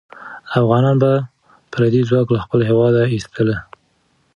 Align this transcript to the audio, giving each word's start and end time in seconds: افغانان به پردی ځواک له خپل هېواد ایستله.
افغانان 0.59 0.95
به 1.03 1.11
پردی 1.71 2.01
ځواک 2.09 2.27
له 2.35 2.39
خپل 2.45 2.59
هېواد 2.69 2.93
ایستله. 3.13 3.57